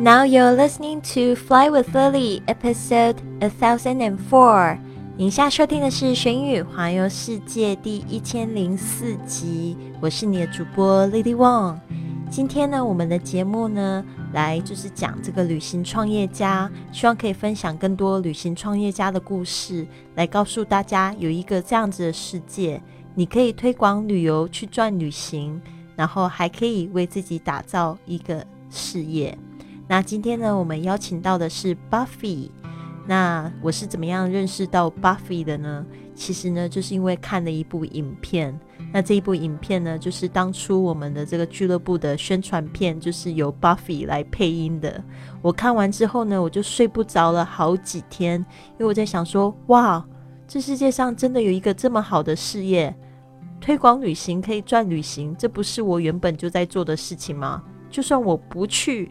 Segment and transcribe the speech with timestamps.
[0.00, 4.78] Now you're listening to Fly with Lily, episode a thousand and four。
[5.18, 9.76] 以下收听的是《玄宇环游世界》第一千零四集。
[10.00, 11.78] 我是你的主播 Lily Wong。
[12.30, 14.02] 今天呢，我们的节目呢，
[14.32, 22.80] 来就是讲这个旅行创业家，希望可以分享更多旅行创业家的故事，来告诉大家有一个这样子的世界，
[23.14, 25.60] 你可以推广旅游去赚旅行，
[25.94, 29.36] 然后还可以为自己打造一个事业。
[29.90, 32.48] 那今天呢，我们邀请到的是 Buffy。
[33.08, 35.84] 那我是怎么样认识到 Buffy 的呢？
[36.14, 38.56] 其实呢，就是因为看了一部影片。
[38.92, 45.02] 那这一部影片呢，就是当初我们的这个俱乐部的宣传片，就是由 Buffy 来配音的。
[45.42, 50.06] 我看完之后呢，我就睡不着了好几天，因为我在想说，哇，
[50.46, 52.94] 这世界上真的有一个这么好的事业，
[53.60, 57.60] 推广旅行可以赚旅行，这不是我原本就在做的事情吗？
[57.90, 59.10] 就算我不去。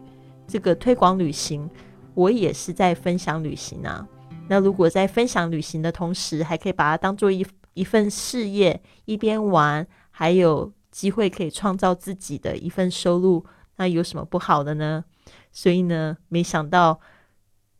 [0.50, 1.70] 这个推广旅行，
[2.14, 4.06] 我也是在分享旅行啊。
[4.48, 15.04] 那如果在分享旅行的同时，还可以把它当做一一份事业，一边玩，还有机会可以创造自己的一份收入，那有什么不好的呢？
[15.52, 16.98] 所以呢，没想到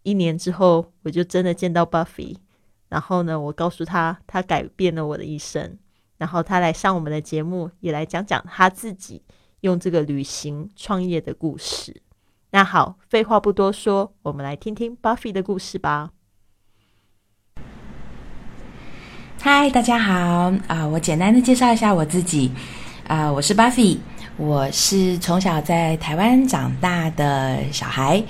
[0.05, 2.37] 一年之后，我就真的见到 Buffy，
[2.89, 5.77] 然后呢，我告诉他，他改变了我的一生，
[6.19, 9.23] 然后他来上我们的节目，也来讲讲他自己
[9.63, 12.01] 用这个旅行创业的故事。
[12.53, 16.11] 那好，废话不多说，我们来听听 Buffy 的故事吧。
[19.41, 20.85] 嗨，大家好啊！
[20.85, 22.51] 我简单的介绍一下我自己
[23.07, 23.99] 啊，我是 Buffy，
[24.37, 28.21] 我是从小在台湾长大的小孩，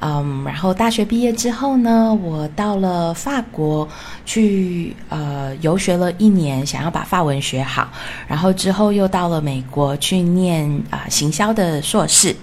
[0.00, 3.88] 嗯，然后大学毕业之后呢，我到了法国
[4.26, 7.88] 去呃游学了一年，想要把法文学好，
[8.26, 12.34] 然后之后又到了美国去念啊行销的硕士。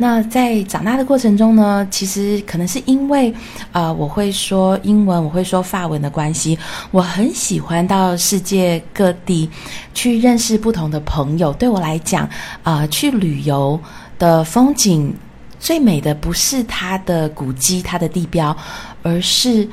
[0.00, 3.34] 那在长大的过程中呢，其实可能是因为，
[3.72, 6.56] 呃，我会说英文，我会说法文的关系，
[6.92, 9.50] 我很喜欢到世界各地
[9.92, 11.52] 去认识不同的朋友。
[11.54, 12.28] 对我来讲，
[12.62, 13.78] 啊，去旅游
[14.20, 15.12] 的风景
[15.58, 18.56] 最美的不是它的古迹、它的地标，
[19.02, 19.68] 而是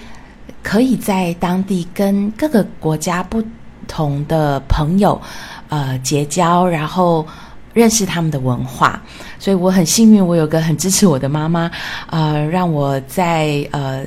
[0.64, 3.44] 可以在当地跟各个国家不
[3.88, 5.22] 同的朋友，
[5.70, 7.24] 呃，结交，然后。
[7.76, 9.00] 认识他们的文化，
[9.38, 11.70] 所以我很幸运，我有个很支持我的妈妈，
[12.10, 14.06] 呃，让我在呃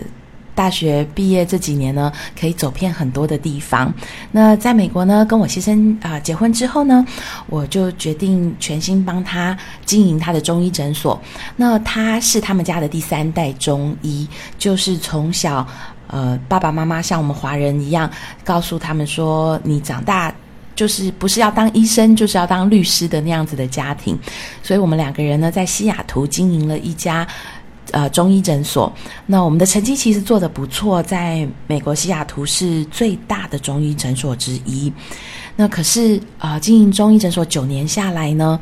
[0.55, 3.93] 大学毕业这几年呢，可以走遍很多的地方。
[4.33, 7.05] 那在美国呢，跟我先生啊结婚之后呢，
[7.47, 11.21] 我就决定全心帮他经营他的中医诊所。
[11.55, 14.27] 那他是他们家的第三代中医，
[14.57, 15.67] 就是从小
[16.07, 18.11] 呃爸爸妈妈像我们华人一样，
[18.43, 20.33] 告诉他们说，你长大。
[20.79, 24.17] 就是不是要当医生，就是要当律师的那样子的家庭，
[24.63, 27.27] 所以我们两个人呢，在西雅图经营了一家
[27.91, 28.93] 呃中医诊所。
[29.27, 34.93] 那我们的成绩其实做得不错，在美国西雅图是最大的中医诊所之一。
[35.57, 38.61] 那可是呃，经营中医诊所九年下来呢，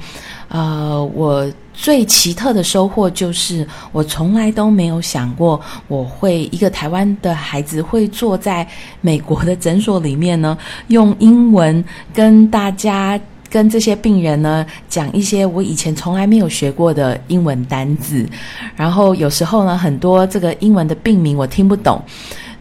[0.48, 1.46] 呃，我
[1.76, 8.66] 最奇特的收获就是，我从来都没有想过，我会一个台湾的孩子会坐在
[9.02, 10.56] 美国的诊所里面呢，
[10.88, 13.20] 用英文跟大家、
[13.50, 18.26] 跟这些病人呢讲一些我以前从来没有学过的英文单字，
[18.74, 22.02] 然后有时候呢，很多这个英文的病名我听不懂，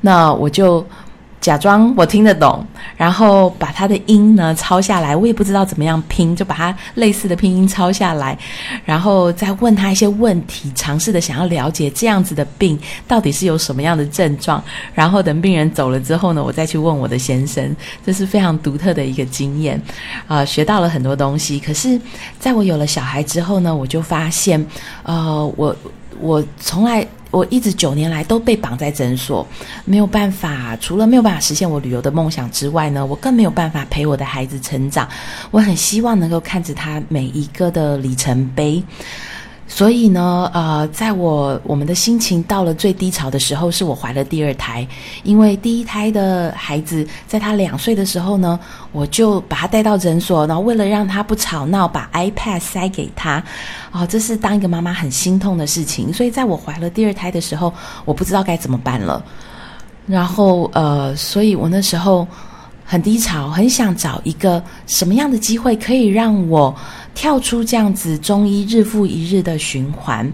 [0.02, 0.86] 那我就。
[1.46, 2.66] 假装我听得懂，
[2.98, 8.36] 然后把他的音呢抄下来，我也不知道怎么样拼，就把他类似的拼音抄下来，
[8.84, 14.60] 然后再问他一些问题，尝试的想要了解这样子的病到底是有什么样的症状，
[14.96, 19.80] 然后等病人走了之后呢，我再去问我的先生，这是非常独特的一个经验，
[20.26, 21.60] 啊，学到了很多东西。
[21.60, 22.02] 可是，
[22.40, 24.66] 在我有了小孩之后呢，我就发现，
[25.04, 25.76] 呃，我
[26.20, 27.06] 我从来。
[27.36, 29.46] 我一直九年来都被绑在诊所，
[29.84, 35.06] 没有办法，除了没有办法实现我旅游的梦想之外呢，我更没有办法陪我的孩子成长。
[35.52, 38.82] 我很希望能够看着他每一个的里程碑。
[39.68, 44.88] 所以呢，呃，在我我们的心情到了最低潮的时候，是我怀了第二胎。
[45.24, 48.60] 因为第一胎的孩子在他两岁的时候呢，
[48.92, 53.44] 我就把他带到诊所，然后为了让他不吵闹，把 iPad 塞给他。
[53.92, 56.14] 哦，这是当一个妈妈很心痛的事情。
[56.14, 57.74] 所以在我怀了第二胎的时候，
[58.06, 59.22] 我不知道该怎么办了。
[60.06, 62.28] 然后，呃，所以我那时候
[62.86, 66.74] 很低潮，很想找一个什么样的机会可以让我。
[67.16, 70.32] 跳出这样子中医日复一日的循环，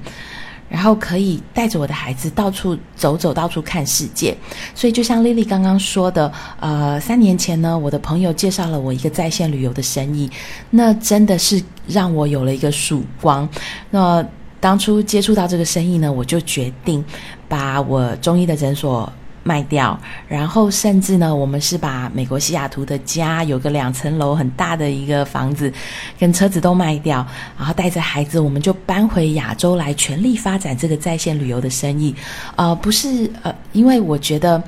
[0.68, 4.36] 然后可以带着我的孩子到处走走，到处看世界。
[4.74, 6.30] 所以就像丽丽刚刚说的，
[6.60, 10.30] 呃，三年前呢，我的朋友介绍了我一个在线旅游的生意，
[10.72, 13.48] 那真的是让我有了一个曙光。
[13.92, 14.26] 那
[14.60, 17.04] 当初接触到这个生意呢，我就决定
[17.48, 19.12] 把我中医的诊所。
[19.44, 25.72] 卖掉，然后甚至呢，我们是把美国西雅图的家有个两层楼很大的一个房子，
[26.20, 27.26] 跟车子都卖掉，
[27.58, 32.16] 然后带着孩子，我们就搬回亚洲来，全力发展这个在线旅游的生意。
[32.56, 34.62] 呃，不是呃，因为我觉得。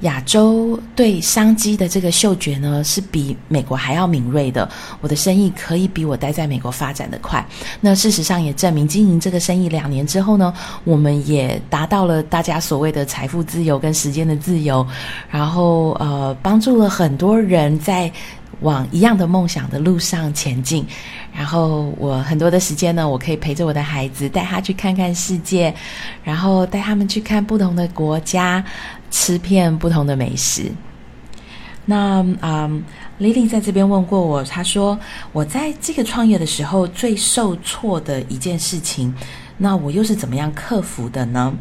[0.00, 4.68] 亚洲对商机的这个嗅觉呢，是比美国还要敏锐的。
[5.00, 7.44] 我的生意可以比我待在美国发展的快。
[7.80, 10.52] 那事实上也证明，经营这个生意两年之后呢，
[10.84, 14.86] 我们也达到了大家所谓的财富自由跟时间的自由，
[15.30, 18.10] 然后呃，帮助了很多人在
[18.60, 20.86] 往一样的梦想的路上前进。
[21.32, 25.72] 然后我很多的时间呢，我可以陪着我的孩子，带他去看看世界，
[26.24, 28.62] 然后带他们去看不同的国家。
[29.10, 30.70] 吃遍不同的美食。
[31.86, 32.70] 那啊
[33.18, 34.96] ，Lily 在这边问过我，她说
[35.32, 39.12] 我在这个创业的时候最受挫的一件事情，
[39.56, 41.52] 那我又是怎么样克服的呢？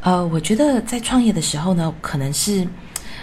[0.00, 2.66] 呃，我觉得在创业的时候呢，可能是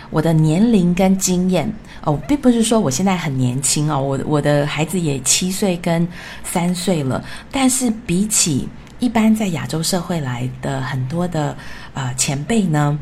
[0.10, 1.70] 我的年龄跟经验
[2.04, 6.08] 哦，并不是说我现在很年轻哦，我我的孩子也七岁跟
[6.44, 7.22] 三岁了，
[7.52, 11.58] 但是比起一般在亚洲社会来的很多的
[11.94, 12.98] 呃前辈呢。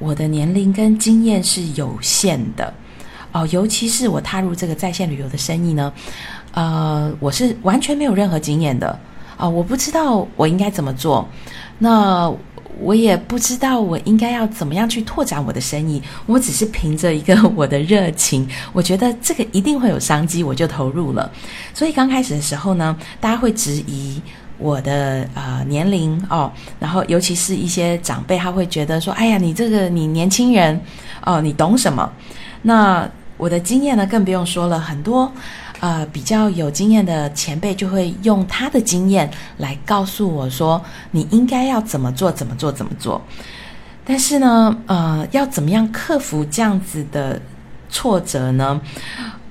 [0.00, 2.72] 我的年龄跟经验是有限的，
[3.32, 5.92] 哦，尤其是我踏入这个在线旅游的生意呢，
[6.52, 8.98] 呃，我是完全没有任何经验的，
[9.36, 11.28] 啊，我不知道我应该怎么做，
[11.78, 12.32] 那
[12.80, 21.30] 我也不知道我应该要怎么样去拓展我的生意，我只是凭着一个我的热情，我觉得这个一定会有商机，我就投入了。
[21.74, 24.20] 所以刚开始的时候呢，大家会质疑。
[24.60, 30.78] 我的呃年龄哦，然后尤其是一些长辈，他会觉得说：“哎呀，你这个你年轻人
[31.24, 32.08] 哦，你懂什么？”
[32.62, 33.08] 那
[33.38, 34.78] 我的经验呢，更不用说了。
[34.78, 35.32] 很多
[35.80, 40.80] 呃比较有经验的前辈就会用他的经验来告诉我说
[41.10, 43.20] ：“你应该要怎么做，怎么做，怎么做。”
[44.04, 47.40] 但是呢，呃，要怎么样克服这样子的
[47.88, 48.80] 挫折呢？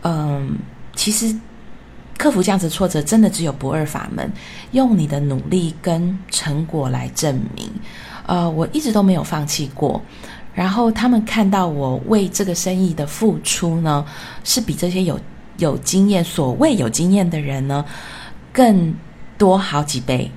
[0.03, 0.55] 嗯，
[0.95, 1.35] 其实。
[2.19, 4.29] 克服这样子挫折，真的只有不二法门，
[4.73, 7.71] 用你的努力跟成果来证明。
[8.27, 10.01] 呃，我一直都没有放弃过。
[10.53, 14.05] 然后他们看到我为这个生意的付出呢，
[14.43, 15.17] 是比这些有
[15.59, 17.85] 有经验、所谓有经验的人呢，
[18.51, 18.93] 更
[19.37, 20.29] 多好几倍。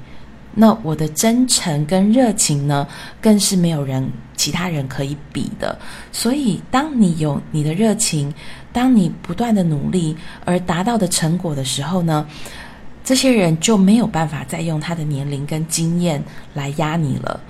[0.54, 2.86] 那我的真诚跟热情呢，
[3.20, 5.76] 更是没有人其他人可以比的。
[6.12, 8.32] 所以，当你有你的热情，
[8.72, 12.26] 当你不断的努力而达到的成果的时候呢，
[13.04, 16.22] 这些人就没有办法再用他的年龄跟经验
[16.54, 17.40] 来压你了。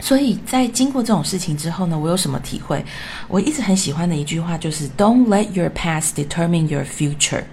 [0.00, 2.84] 所以在经过这种事情之后呢，我有什么体会？
[3.28, 7.44] 我一直很喜欢的一句话就是：“Don't let your past determine your future。”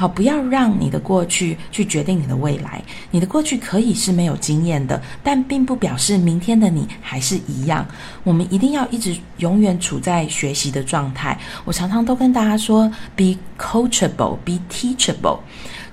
[0.00, 2.82] 好，不要让你的过去去决定你的未来。
[3.10, 7.86] 你的过去可以是没有经验的，但并不表示明天的你还是一样。
[8.24, 11.38] 我们一定要一直永远处在学习的状态。
[11.66, 15.38] 我常常都跟大家说：be coachable, be teachable，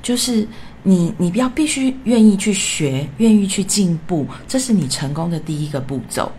[0.01, 0.47] 就是
[0.83, 6.31] 你，你不要必须愿意去学，愿意去进步，这是你成功的第一个步骤。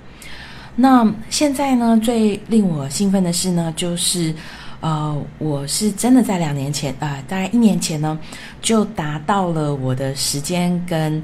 [0.74, 4.34] 那现在呢，最令我兴奋的事呢，就是。
[4.80, 8.16] 呃，我是真的在两年前，呃，大概一年前呢，
[8.62, 11.20] 就达到了我的时间跟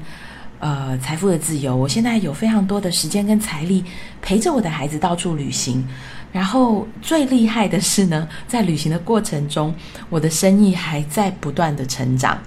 [0.59, 1.73] 呃财富的自由。
[1.75, 3.83] 我现在有非常多的时间跟财力
[4.21, 5.87] 陪着我的孩子到处旅行，
[6.33, 9.73] 然后最厉害的是呢， 在旅行的过程中，
[10.09, 12.37] 我的生意还在不断的成长。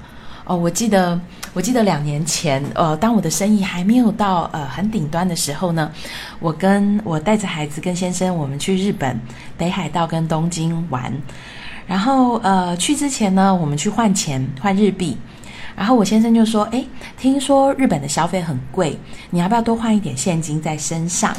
[0.44, 1.18] 哦，我记得，
[1.58, 5.90] 我记得两年前，呃，当我的生意还没有到呃很顶端的时候呢，
[6.38, 9.18] 我跟我带着孩子跟先生，我们去日本
[9.56, 11.12] 北海道跟东京玩，
[11.84, 15.16] 然后呃去之前呢，我们去换钱换日币，
[15.74, 16.86] 然后我先生就说，诶，
[17.18, 18.96] 听说日本的消费很贵，
[19.30, 21.36] 你要不要多换一点现金在身上？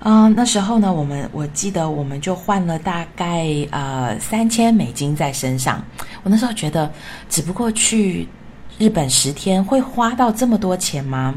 [0.00, 5.84] 嗯，那时候呢，我们我记得我们就换了大概呃三千美金在身上。
[6.22, 6.90] 我那时候觉得，
[7.28, 8.26] 只不过去
[8.78, 11.34] 日本十天会花到这么多钱吗？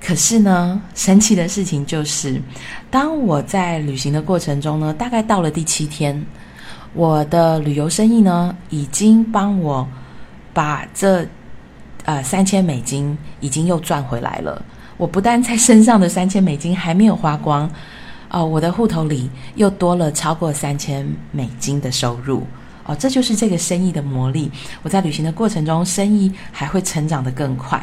[0.00, 2.40] 可是呢，神奇的事情就是，
[2.90, 6.24] 当我在旅行的过程中呢，大概到了第七天，
[6.94, 9.86] 我的旅游生意呢，已经帮我
[10.52, 11.24] 把这
[12.04, 14.60] 呃三千美金已经又赚回来了。
[14.96, 17.70] 我不但在身上的三千美金还没有花光，
[18.30, 22.44] 哦，我的户头里又多了超过三千美金的收入，
[22.84, 24.50] 哦，这就是这个生意的魔力。
[24.82, 27.82] 我在旅行的过程中，生意还会成长得更快。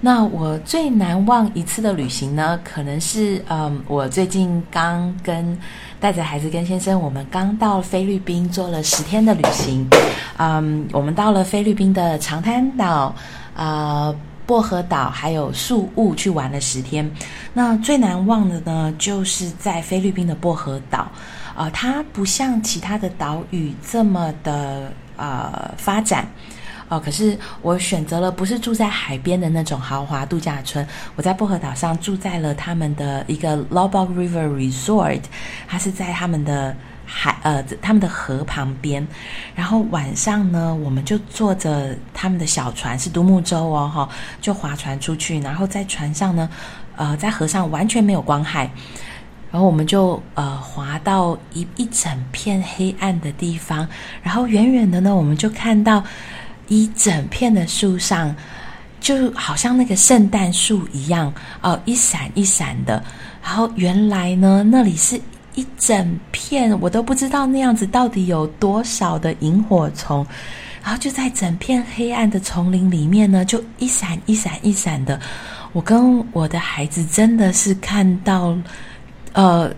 [0.00, 5.58] 那我最难忘一次的旅行呢，可能是嗯，我最近刚跟
[5.98, 9.88] 带着孩子跟先生，我们刚到菲律宾做了十天的旅行，
[10.36, 13.14] 嗯，我们到了菲律宾的长滩岛。
[13.56, 14.14] 呃
[14.46, 17.10] 薄荷岛还有宿雾去玩了十天。
[17.54, 21.10] 那最难忘的呢，就是在菲律宾的薄荷岛。
[21.56, 26.26] 呃，它不像其他的岛屿这么的呃发展。
[26.90, 35.22] 哦，可是我选择了不是住在海边的那种豪华度假村，我在薄荷岛上住在了他们的一个 Lobog River Resort，
[35.66, 39.04] 它是在他们的海呃他们的河旁边，
[39.54, 44.08] 然后晚上呢，我们就坐着他们的小船，是独木舟哦，哈，
[44.42, 46.48] 就划船出去，然后在船上呢，
[46.96, 48.70] 呃，在河上完全没有光害，
[49.54, 53.86] 然后我们就呃滑到一一整片黑暗的地方，
[54.20, 56.02] 然后远远的呢，我们就看到。
[56.66, 58.34] 一整片的树上，
[58.98, 61.30] 就好像那个圣诞树一样
[61.60, 63.04] 哦，一闪一闪的。
[63.42, 65.20] 然后原来呢，那里是
[65.56, 70.26] 一整片，我都不知道那样子到底有多少的萤火虫。
[70.82, 75.20] 然后就在整片黑暗的丛林里面呢，就一闪一闪一闪的。
[75.74, 78.56] 我跟我的孩子真的是看到，
[79.34, 79.70] 呃。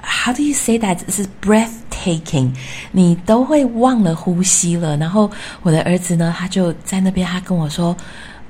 [0.00, 0.98] How do you say that?
[1.12, 2.52] 是 breathtaking，
[2.92, 4.96] 你都会忘了呼吸了。
[4.96, 5.30] 然后
[5.60, 7.94] 我的儿子呢，他就在那边，他跟我说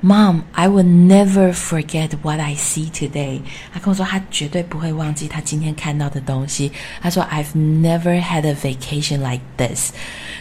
[0.01, 3.41] ：“Mom, I will never forget what I see today。”
[3.73, 6.71] 他跟我说，他绝对不会忘记他今天看到的东西。
[7.01, 9.91] 他说：“I've never had a vacation like this。”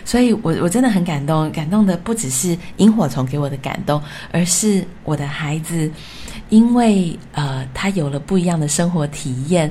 [0.04, 4.00] 所以，我我真的很感动，感动的不只是萤火虫给我的感动，
[4.30, 5.90] 而是我的孩子。
[6.50, 9.70] 因为呃，他有了不一样的生活体验，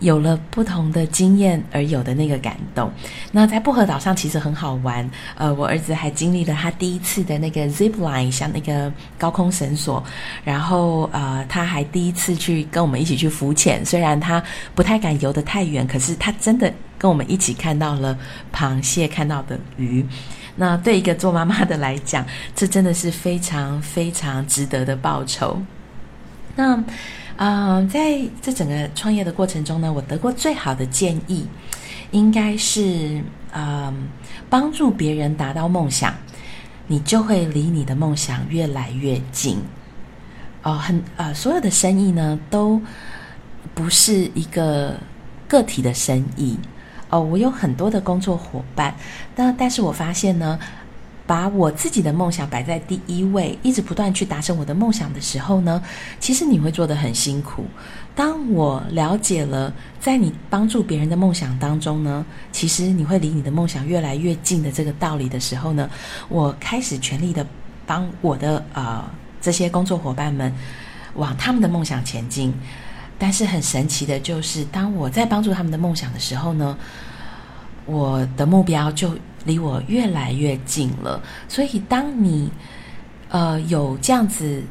[0.00, 2.90] 有了不同的经验而有的那个感动。
[3.30, 10.02] 那在薄荷岛上其实很好玩，呃，我儿子还经历了他第一次的那个 zip line，像那个高空绳索，
[10.44, 13.84] 然后呃，他还第一次去跟我们一起去浮潜。
[13.84, 14.42] 虽然他
[14.74, 18.16] 不太敢游得太远，可是他真的跟我们一起看到了
[18.54, 20.04] 螃蟹，看到的鱼。
[20.56, 25.60] 那对一个做妈妈的来讲，这真的是非常非常值得的报酬。
[26.58, 26.82] 那，
[27.36, 31.46] 啊，在这整个创业的过程中呢，我得过最好的建议，
[32.10, 33.22] 应该是，
[33.52, 34.08] 嗯，
[34.50, 36.12] 帮助别人达到梦想，
[36.88, 39.58] 你就会离你的梦想越来越近。
[40.64, 42.82] 哦，很，呃，所有的生意呢，都
[43.72, 44.96] 不是一个
[45.46, 46.58] 个体的生意。
[47.08, 48.92] 哦，我有很多的工作伙伴，
[49.36, 50.58] 那但是我发现呢。
[51.28, 55.82] 把我自己的梦想摆在第一位，一直不断去达成我的梦想的时候呢，
[56.18, 57.66] 其实你会做得很辛苦。
[58.14, 59.70] 当我了解了，
[60.00, 65.90] 在你帮助别人的梦想当中呢，其实你会离你的梦想越来越近的这个道理的时候呢，
[66.30, 67.46] 我开始全力的
[67.86, 69.04] 帮我的呃
[69.38, 70.50] 这些工作伙伴们
[71.14, 72.54] 往他们的梦想前进。
[73.18, 76.74] 但是很神奇的就是，当我在帮助他们的梦想的时候呢，
[77.84, 79.14] 我的目标就。
[79.48, 82.50] 离我越来越近了，所以当你
[83.30, 84.62] 呃有这样子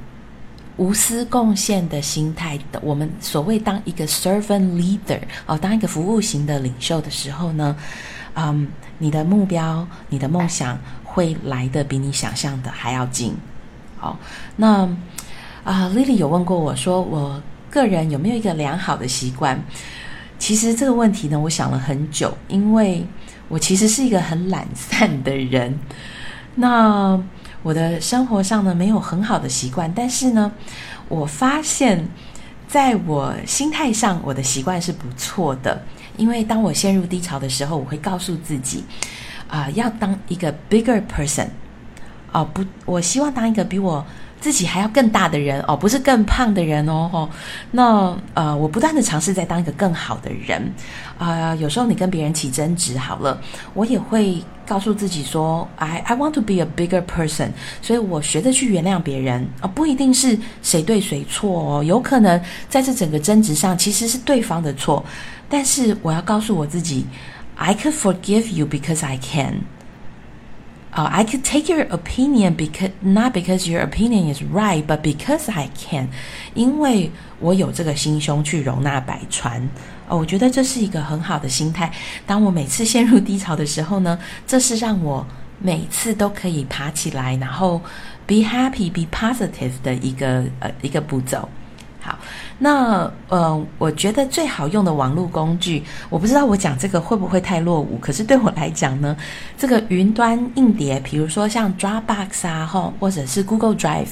[0.77, 7.75] 无私贡献的心态的，我们所谓当一个 servant leader 哦，当一个服务型的领袖的时候呢，
[8.35, 8.67] 嗯，
[8.99, 13.35] 你的目标、你的梦想会来的比你想象的还要近。
[13.97, 14.15] 好，
[14.55, 14.87] 那
[15.63, 17.41] 啊，Lily 有问过我说，我
[17.71, 19.59] 个人有没有一个良好的习惯？
[20.37, 23.03] 其实这个问题呢，我想了很久，因为。
[23.47, 25.77] 我其实是一个很懒散的人，
[26.55, 27.21] 那
[27.63, 30.51] 我的生活上呢没有很好的习惯，但是呢，
[31.09, 32.07] 我发现
[32.67, 35.81] 在我心态上，我的习惯是不错的。
[36.17, 38.83] 因为当我陷入低潮的时候，我会告诉自己，
[39.47, 41.47] 啊，要当一个 bigger person，
[42.31, 44.05] 啊，不，我希望当一个比我。
[44.39, 47.29] 自己还要更大的人哦，不是更胖的人哦，吼。
[47.71, 50.71] 那呃，我不断的尝试在当一个更好的人
[51.17, 51.55] 啊。
[51.55, 53.39] 有时候你跟别人起争执好了，
[53.73, 57.49] 我也会告诉自己说，I I want to be a bigger person。
[57.81, 62.39] 所以我学着去原谅别人啊，不一定是谁对谁错哦，有可能
[62.69, 65.03] 在这整个争执上其实是对方的错，
[65.49, 67.05] 但是我要告诉我自己
[67.55, 69.61] ，I can forgive you because I can。
[70.91, 76.07] 啊，I could take your opinion because not because your opinion is right, but because I can，
[76.53, 79.69] 因为我有这个心胸去容纳百川。
[80.07, 81.91] 哦，我觉得这是一个很好的心态。
[82.25, 84.17] 当我每次陷入低潮的时候呢，
[84.47, 85.25] 这是让我
[85.59, 87.81] 每次都可以爬起来，然后
[88.25, 91.49] be happy, be positive 的一个呃一个步骤。
[91.99, 92.17] 好，
[92.59, 97.97] 那呃，我觉得最好用的网络工具，我不知道我讲这个会不会太落伍。
[98.01, 99.15] 可是对我来讲呢，
[99.57, 104.07] 这个云端硬碟，比如说像 Dropbox 啊，或或者是 Google Drive，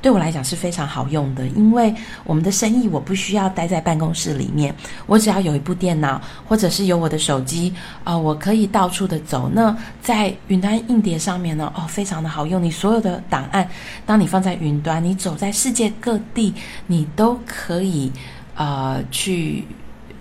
[0.00, 4.74] 对我来讲是非常好用的，因为我们的生意我不需要待在办公室里面，
[5.06, 9.50] 我只要有一部电脑或者是有我的手机啊，我可以到处的走。
[9.52, 12.62] 那在云端硬碟上面呢，哦，非常的好用。
[12.62, 13.68] 你所有的档案，
[14.06, 16.54] 当你放在云端，你走在世界各地，
[16.86, 18.12] 你都可以以
[18.54, 19.64] 呃去。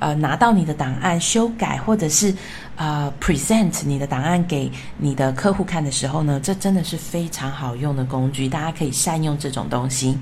[0.01, 2.33] 呃，拿到你的档案修改，或者是
[2.77, 10.17] 呃 present 你的档案给你的客户看的时候呢，这真的是非常好用的工具，大家可以善用这种东西。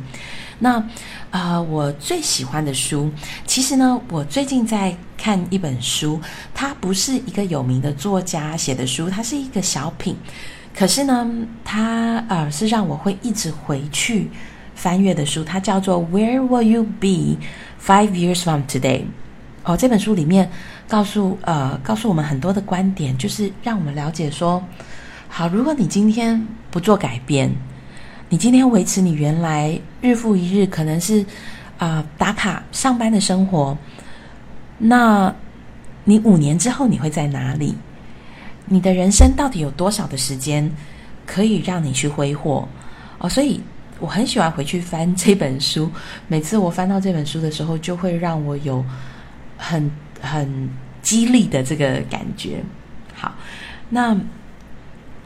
[0.58, 0.84] 那
[1.30, 3.12] 呃，我最喜欢的书，
[3.46, 6.20] 其实呢，我最近在看一本书，
[6.56, 10.18] 它不是一个有名的作家写的书，它是一个小品，
[10.76, 11.30] 可是呢，
[11.64, 14.32] 它呃是让我会一直回去
[14.78, 17.38] 翻阅的书，它叫做 Where Will You Be
[17.84, 19.06] Five Years From Today？
[19.64, 20.50] 哦，这本书里面
[20.88, 24.64] 告诉呃告诉我们很多的观点，就是让我们了解说，
[25.28, 27.52] 好，如果你今天不做改变，
[28.30, 31.26] 你今天维持你原来日复一日可能是
[31.80, 33.76] 啊打卡上班的生活，
[34.78, 35.34] 那
[36.06, 37.76] 你五年之后你会在哪里？
[38.68, 40.72] 你的人生到底有多少的时间
[41.26, 42.68] 可以让你去挥霍？
[43.18, 43.60] 哦，所以
[44.00, 45.90] 我很喜欢回去翻 这本书，
[46.28, 48.84] 每次我翻到这本书的时候，就会让我有。
[49.60, 49.90] 很
[50.22, 50.70] 很
[51.02, 52.64] 激励的这个感觉。
[53.16, 53.34] 好，
[53.90, 54.16] 那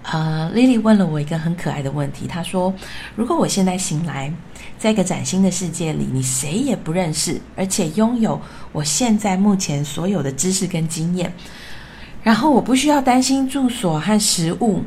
[0.03, 2.27] 呃，Lily 问了我一个很可爱的问题。
[2.27, 2.73] 她说
[3.17, 4.33] ：“如果我现在醒来，
[4.79, 11.33] 在一个崭新的世界里，你谁也不认识，而且拥有我现在目前所有的知识跟经验，
[12.23, 14.81] 然后我不需要担心住所和食物，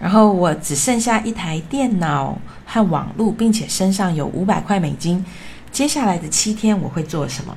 [0.00, 5.24] 然后我只剩下一台电脑和网络，并且身上有五百块美金，
[5.72, 7.56] 接下来的七天我会做什么？”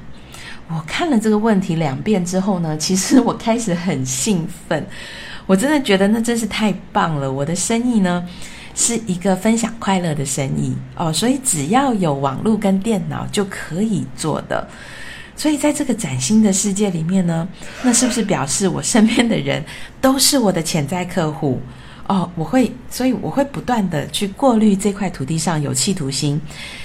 [0.71, 4.85] 我看了这个问题两遍之后呢，其实我开始很兴奋，
[5.47, 7.31] 我真的觉得那真是太棒了。
[7.31, 8.23] 我的生意呢
[8.75, 14.67] 是一个分享快乐的生意哦，所以只要有网络跟电脑就可以做的。
[15.35, 17.47] 所以在这个崭新的世界里面呢，
[17.81, 19.63] 那是不是表示我身边的人
[19.99, 21.59] 都是我的潜在客户？
[22.09, 26.41] 哦，我会，所以我会不断的去过滤这块土地上有企图心，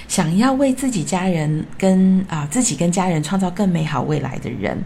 [0.06, 4.76] 想要为自己家人跟啊自己跟家人创造更美好未来的人，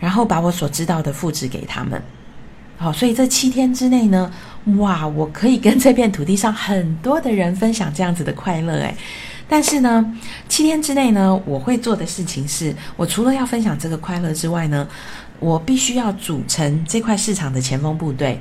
[0.00, 2.02] 然后把我所知道的复制给他们。
[2.78, 4.32] 好，所以这七天之内呢，
[4.78, 8.94] 哇，我可以跟这片土地上很多的人分享这样子的快乐诶。
[9.46, 14.88] 但是呢，七天之内呢，我会做的事情是，我除了要分享这个快乐之外呢，
[15.38, 18.40] 我必须要组成这块市场的前锋部队。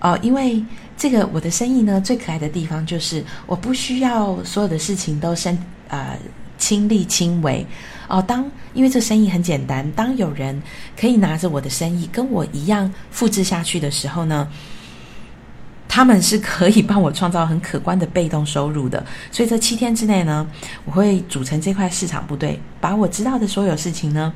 [0.00, 0.64] 哦，因为
[0.96, 5.56] 这个我的生意呢，最可爱的地方就是我不需要所有的事情都身
[5.88, 6.16] 呃
[6.58, 7.66] 亲力亲为
[8.08, 8.20] 哦。
[8.22, 10.60] 当因为这生意很简单，当有人
[10.98, 14.48] 可以拿着我的生意跟我一样复制下去的时候呢，
[15.88, 19.04] 他们是可以帮我创造很可观的被动收入的。
[19.30, 20.48] 所以这七天之内呢，
[20.84, 24.32] 我会组成这块市场部队，把我知道的所有事情呢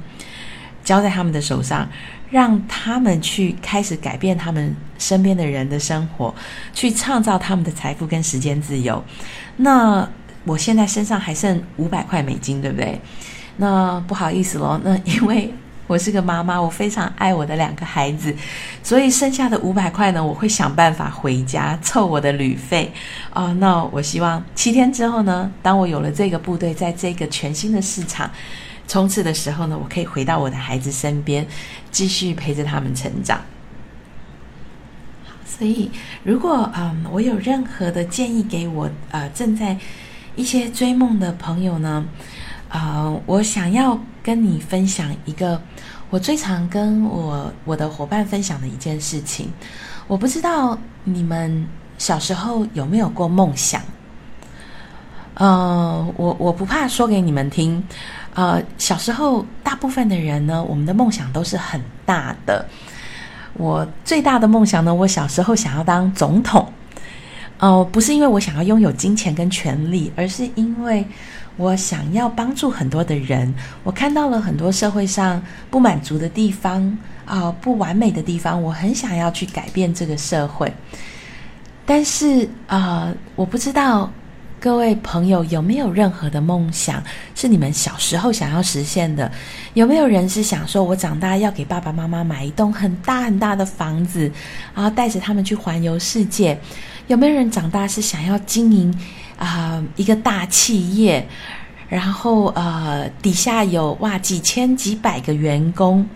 [0.84, 1.88] 交在他们的手上。
[2.30, 6.34] 让他们去开始改变他们身边的人的生活，
[6.72, 9.00] 去创造他们的财富跟时间自由。
[9.58, 10.08] 那
[10.44, 13.00] 我现在身上还剩五百块美金，对不对？
[13.58, 15.54] 那不好意思喽，那因为
[15.86, 18.34] 我是个妈妈，我非常爱我的两个孩子，
[18.82, 22.92] 所以剩下的五百块呢，我会想办法回家凑我的旅费
[23.32, 23.52] 啊。
[23.60, 28.28] 那我希望七天之后呢，当我有了这个部队，在这个全新的市场。
[28.86, 31.46] 冲刺的时候呢，我可以回到我的孩子身边，
[31.90, 33.40] 继续陪着他们成长。
[35.46, 35.90] 所以
[36.24, 39.76] 如果嗯，我有任何的建议给我呃正在
[40.34, 42.04] 一些追梦的朋友呢，
[42.68, 45.60] 呃，我想要跟你分享一个
[46.10, 49.48] 我最常跟我我的伙伴分享的一件事情。
[50.08, 51.66] 我不知道你们
[51.98, 53.80] 小时候有没有过梦想？
[55.34, 57.82] 呃，我我不怕说给你们听。
[58.34, 62.66] 呃，小时候大部分的人呢，我们的梦想都是很大的。
[63.54, 66.68] 我最大的梦想呢，我小时候想要当总统。
[67.60, 71.06] 哦，不是因为我想要拥有金钱跟权力，而是因为
[71.56, 73.54] 我想要帮助很多的人。
[73.84, 80.74] 我看到了很多社会上不满足的地方啊，不完美的地方，我很想要去改变这个社会。
[81.86, 84.10] 但是啊，我不知道。
[84.64, 89.30] 各位朋友，有没有任何的梦想是你们小时候想要实现的？
[89.74, 94.32] 有没有人是想说，我长大要给爸爸妈妈买一栋很大很大的房子，
[94.74, 96.58] 然后带着他们去环游世界？
[97.08, 98.98] 有没有人长大是想要经营
[99.36, 101.28] 啊一个大企业，
[101.90, 106.08] 然后呃底下有哇几千几百个员工，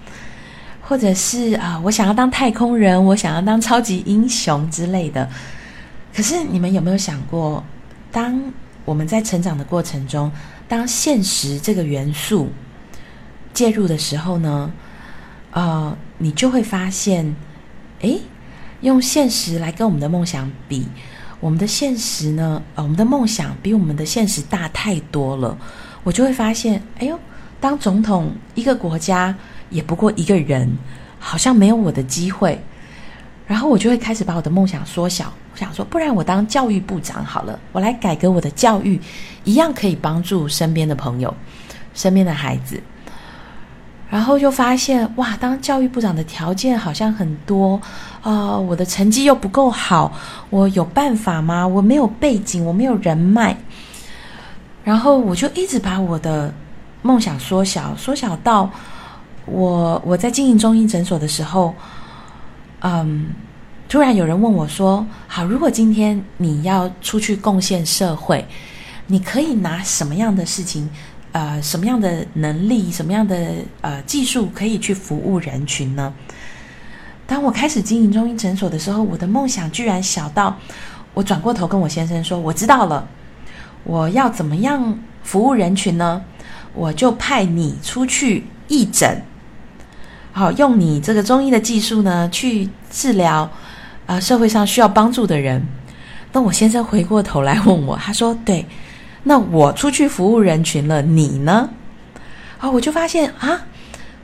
[0.80, 5.28] 或者是啊我想要当太空人，我想要当超级英雄之类的？
[6.16, 7.62] 可是你们有没有想过？
[8.10, 8.52] 当
[8.84, 10.30] 我们在成长的过程中，
[10.66, 12.48] 当现实这个元素
[13.52, 14.72] 介入的时候呢，
[15.50, 17.34] 呃，你就会发现，
[18.00, 18.20] 诶，
[18.80, 20.86] 用现实来跟我们的梦想比，
[21.40, 25.56] 我们的现实呢，呃，我们的梦想比我们的现实大太多了。
[26.04, 27.18] 我就会发现，哎呦，
[27.60, 29.34] 当总统一个国家
[29.68, 30.70] 也不过一个人，
[31.18, 32.58] 好像没有我的机会。
[33.48, 39.00] 然后我就会开始把我的梦想缩小，我想说，不然我当教育部长好了，我来改革我的教育，
[39.42, 41.34] 一样可以帮助身边的朋友、
[41.94, 42.78] 身边的孩子。
[44.10, 47.80] 然后就发现，哇，当教育部长的条件好像很多
[48.22, 50.12] 啊，我的成绩又不够好，
[50.50, 51.66] 我有办法吗？
[51.66, 53.56] 我没有背景，我没有人脉。
[54.84, 56.52] 然后我就一直把我的
[57.00, 58.70] 梦想缩小，缩小到
[59.46, 61.74] 我我在经营中医诊所的时候。
[62.80, 63.26] 嗯，
[63.88, 68.46] 突然有人问我说：“好，如果今天你要出去贡献社会，
[69.06, 70.88] 你可以拿什么样的事情，
[71.32, 76.12] 呃，什么样的能力，什么样的呃技术，可以去服务人群呢？”
[77.26, 80.56] 当我开始经营中医诊所的时候，我的梦想居然小到
[81.14, 83.06] 我转过头跟我先生说：“我知道了，
[83.84, 86.24] 我要怎么样服务人群呢？
[86.74, 89.22] 我就派你出去义诊。”
[90.38, 93.50] 好，用你这个中医的技术呢，去治疗
[94.06, 95.60] 啊社会上需要帮助的人。
[96.32, 98.64] 那我先生回过头来问我，他说：“对，
[99.24, 101.68] 那我出去服务人群了，你呢？”
[102.60, 103.62] 啊，我就发现啊，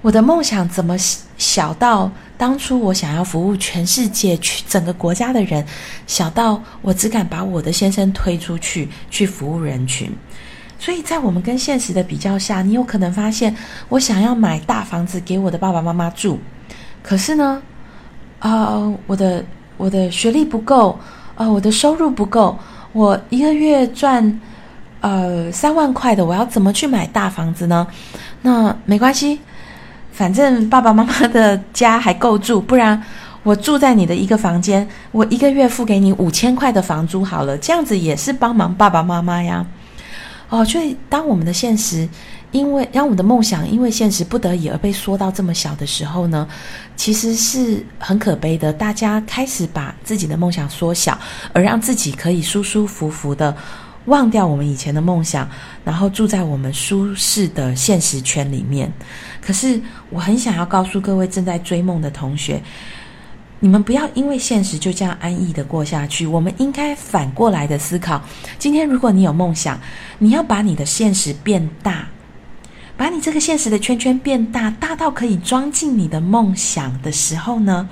[0.03, 0.97] 我的梦想怎么
[1.37, 5.67] 小到当初我想要服务全世界、去整个国家的人，
[6.07, 10.09] 小到我只敢把我的先生推出去去服务人群。
[10.79, 13.55] 所以在我们跟现实的比较下，你有可能发现，
[13.89, 16.39] 我想要买大房子给我的爸爸妈妈住，
[17.03, 17.63] 可是呢，
[18.41, 19.45] 啊，我的
[19.77, 20.99] 我的学历不够，
[21.37, 22.59] 啊，我的收入不够，
[22.93, 24.41] 我一个月赚
[25.01, 27.87] 呃三万块的，我要怎么去买大房子呢？
[28.43, 29.41] 那没关系，
[30.13, 33.03] 反正爸爸妈妈的家还够住，不然
[33.43, 39.65] 我住在你的一个房间，我一个月付给你五千块的房租好了，这样子也是帮忙爸爸妈妈呀。
[40.49, 42.09] 哦，所以当我们的现实，
[42.53, 46.47] 因为让我们的梦想因为现实不得已而被缩到这么小的时候呢，
[46.97, 48.73] 其实是很可悲的。
[48.73, 51.19] 大家开始把自己的梦想缩小，
[51.53, 53.57] 而让自己可以舒舒服服的
[54.05, 55.49] 忘掉我们以前的梦想，
[55.83, 58.93] 然后住在我们舒适的现实圈里面。
[59.41, 59.81] 可是，
[60.11, 62.63] 我很想要告诉各位正在追梦的同学。
[63.61, 66.27] 你们不要因为现实就这样安逸的过下去。
[66.27, 68.23] 我们应该反过来的思考：
[68.59, 69.81] 今天如果你有梦想，
[70.19, 72.07] 你要把你的现实变大，
[72.95, 77.89] 把你这个现实的圈圈变大，大到可以装进你的梦想的时候呢，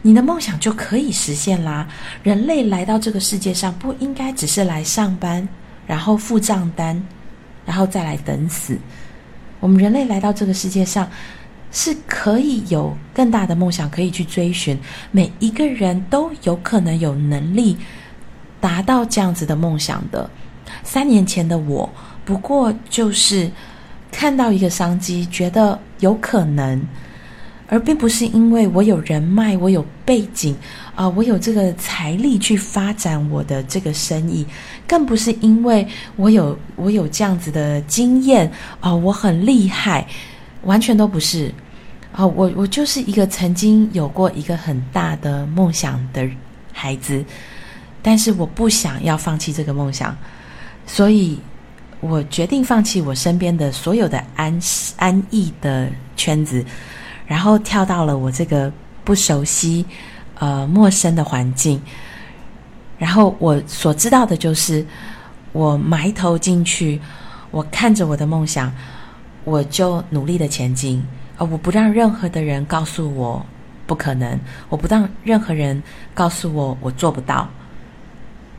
[0.00, 1.86] 你的梦想就可以实现啦。
[2.24, 5.48] 人类来到这个世界上，不应该只是来上班，
[5.86, 7.00] 然后付账单，
[7.64, 8.76] 然后再来等死。
[9.60, 11.08] 我们人类来到这个世界上。
[11.72, 14.78] 是可以有更大的梦想可以去追寻，
[15.10, 17.78] 每一个人都有可能有能力
[18.60, 20.30] 达到这样子的梦想的。
[20.84, 21.90] 三年前的我，
[22.26, 23.50] 不过就是
[24.10, 26.82] 看到一个商机，觉得有可能，
[27.68, 30.54] 而并不是因为我有人脉，我有背景
[30.94, 34.46] 啊，我有这个财力去发展我的这个生意，
[34.86, 40.06] 更不是因为我有我有这样子的经验啊，我很厉害，
[40.64, 41.52] 完全都不是。
[42.14, 46.28] 哦，我我就是一个曾经有过一个很大的梦想的
[46.70, 47.24] 孩子，
[48.02, 50.14] 但是我不想要放弃这个梦想，
[50.86, 51.38] 所以
[52.00, 54.60] 我决定放弃我身边的所有的安
[54.98, 56.62] 安逸的圈子，
[57.26, 58.70] 然后跳到了我这个
[59.04, 59.86] 不熟悉、
[60.38, 61.80] 呃陌生的环境，
[62.98, 64.84] 然后我所知道的就是
[65.52, 67.00] 我埋头进去，
[67.50, 68.70] 我看着我的梦想，
[69.44, 71.02] 我就努力的前进。
[71.44, 73.44] 我不让任何的人告诉我
[73.86, 75.82] 不可能，我不让任何人
[76.14, 77.48] 告诉我我做不到。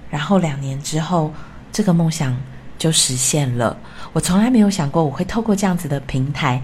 [0.10, 1.34] 然后两年之后，
[1.72, 2.38] 这个梦想
[2.78, 3.76] 就实现了。
[4.12, 6.62] 我从来没有想过我会透过这样子的平台，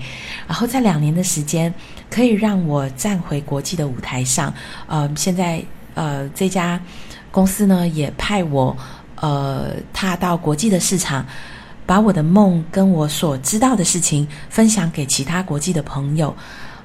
[0.47, 1.73] 然后在两年的时间，
[2.11, 4.53] 可以让我站回国际的舞台上。
[4.87, 5.63] 呃，现在
[5.95, 6.79] 呃这家
[7.31, 8.75] 公司呢也派我
[9.15, 11.25] 呃踏到国际的市场。
[11.89, 16.31] 把我的梦跟我所知道的事情分享给其他国际的朋友，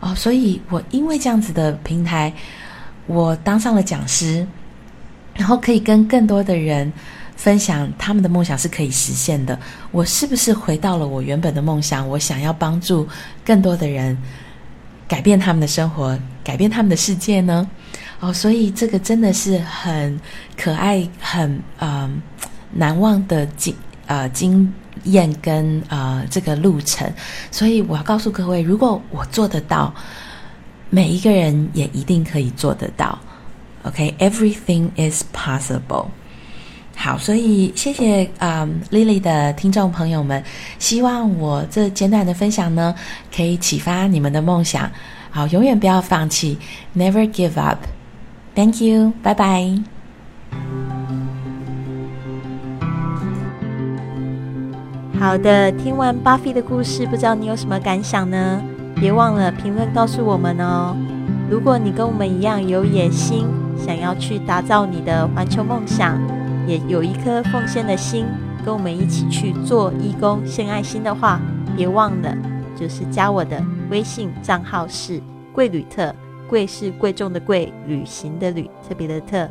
[0.00, 2.32] 哦，所以我因为这样子的平台，
[3.06, 4.46] 我当上了讲师，
[5.34, 6.90] 然后可以跟更多的人
[7.36, 9.60] 分享他们的梦想是可以实现的。
[9.90, 12.08] 我是不是回到了我原本的梦想？
[12.08, 13.06] 我想要帮助
[13.44, 14.16] 更多的人
[15.06, 17.68] 改变他们的生活，改变他们的世界呢？
[18.20, 20.18] 哦，所以这个真的是很
[20.56, 22.22] 可爱，很嗯。
[22.76, 23.72] 难忘的经
[24.06, 24.72] 呃经
[25.04, 27.12] 验跟呃这个路程。
[27.50, 29.92] 所以我要告诉各位，如果我做得到，
[30.90, 33.18] 每一个人也一定可以做得到。
[33.83, 36.07] OK，everything is possible。
[36.96, 40.42] 好，所以谢谢啊，Lily 的听众朋友们，
[40.78, 42.94] 希望我这简短的分享呢，
[43.35, 44.90] 可以启发你们的梦想。
[45.30, 46.57] 好，永远不要放弃
[46.96, 47.78] ，Never give up。
[48.54, 49.76] Thank you，拜拜。
[55.24, 58.62] 好的，听完巴菲的故事，不知道你有什么感想呢？
[58.94, 60.94] 别忘了评论告诉我们哦。
[61.48, 66.20] 如果你跟我们一样有野心，想要去打造你的环球梦想。
[66.66, 68.26] 也有一颗奉献的心，
[68.66, 71.40] 跟我们一起去做义工、献爱心的话，
[71.74, 72.37] 别忘了，
[72.76, 75.22] 就是加我的微信账号是
[75.54, 76.14] 贵旅特，
[76.46, 79.48] 贵是贵重的贵，旅行的旅，特别的特，